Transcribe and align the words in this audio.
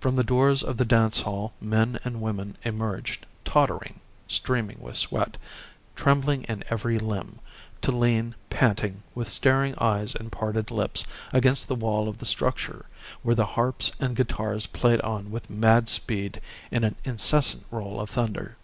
From 0.00 0.16
the 0.16 0.24
doors 0.24 0.64
of 0.64 0.78
the 0.78 0.84
dance 0.84 1.20
hall 1.20 1.52
men 1.60 2.00
and 2.02 2.20
women 2.20 2.56
emerged 2.64 3.24
tottering, 3.44 4.00
streaming 4.26 4.78
with 4.80 4.96
sweat, 4.96 5.36
trembling 5.94 6.42
in 6.48 6.64
every 6.68 6.98
limb, 6.98 7.38
to 7.82 7.92
lean, 7.92 8.34
panting, 8.50 9.04
with 9.14 9.28
staring 9.28 9.76
eyes 9.78 10.12
and 10.16 10.32
parted 10.32 10.72
lips, 10.72 11.04
against 11.32 11.68
the 11.68 11.76
wall 11.76 12.08
of 12.08 12.18
the 12.18 12.26
structure, 12.26 12.86
where 13.22 13.36
the 13.36 13.46
harps 13.46 13.92
and 14.00 14.16
guitars 14.16 14.66
played 14.66 15.00
on 15.02 15.30
with 15.30 15.48
mad 15.48 15.88
speed 15.88 16.40
in 16.72 16.82
an 16.82 16.96
incessant 17.04 17.64
roll 17.70 18.00
of 18.00 18.10
thunder. 18.10 18.56